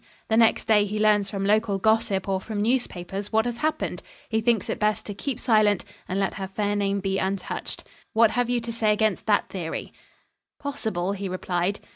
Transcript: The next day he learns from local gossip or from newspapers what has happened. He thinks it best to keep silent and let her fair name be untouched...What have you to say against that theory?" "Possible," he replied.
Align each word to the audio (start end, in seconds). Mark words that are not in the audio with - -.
The 0.29 0.35
next 0.37 0.65
day 0.65 0.85
he 0.85 0.97
learns 0.97 1.29
from 1.29 1.45
local 1.45 1.77
gossip 1.77 2.27
or 2.27 2.41
from 2.41 2.59
newspapers 2.59 3.31
what 3.31 3.45
has 3.45 3.57
happened. 3.57 4.01
He 4.29 4.41
thinks 4.41 4.67
it 4.67 4.79
best 4.79 5.05
to 5.05 5.13
keep 5.13 5.39
silent 5.39 5.85
and 6.09 6.19
let 6.19 6.33
her 6.33 6.47
fair 6.47 6.75
name 6.75 7.01
be 7.01 7.19
untouched...What 7.19 8.31
have 8.31 8.49
you 8.49 8.59
to 8.61 8.73
say 8.73 8.93
against 8.93 9.27
that 9.27 9.49
theory?" 9.49 9.93
"Possible," 10.57 11.11
he 11.11 11.29
replied. 11.29 11.81